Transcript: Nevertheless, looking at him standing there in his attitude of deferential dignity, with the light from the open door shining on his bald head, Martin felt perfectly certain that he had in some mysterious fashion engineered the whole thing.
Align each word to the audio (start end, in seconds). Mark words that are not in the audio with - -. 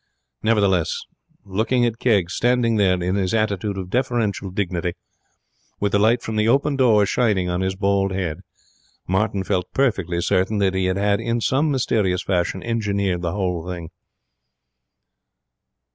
Nevertheless, 0.41 0.99
looking 1.45 1.85
at 1.85 2.01
him 2.01 2.23
standing 2.27 2.77
there 2.77 2.95
in 3.03 3.13
his 3.13 3.35
attitude 3.35 3.77
of 3.77 3.91
deferential 3.91 4.49
dignity, 4.49 4.93
with 5.79 5.91
the 5.91 5.99
light 5.99 6.23
from 6.23 6.37
the 6.37 6.47
open 6.47 6.75
door 6.75 7.05
shining 7.05 7.49
on 7.51 7.61
his 7.61 7.75
bald 7.75 8.11
head, 8.11 8.39
Martin 9.07 9.43
felt 9.43 9.71
perfectly 9.75 10.19
certain 10.19 10.57
that 10.57 10.73
he 10.73 10.85
had 10.85 11.19
in 11.21 11.39
some 11.39 11.69
mysterious 11.69 12.23
fashion 12.23 12.63
engineered 12.63 13.21
the 13.21 13.33
whole 13.33 13.69
thing. 13.69 13.91